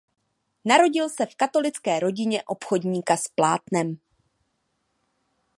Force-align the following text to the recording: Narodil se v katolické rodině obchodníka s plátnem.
Narodil 0.65 1.09
se 1.09 1.25
v 1.25 1.35
katolické 1.35 1.99
rodině 1.99 2.43
obchodníka 2.43 3.17
s 3.17 3.27
plátnem. 3.27 3.97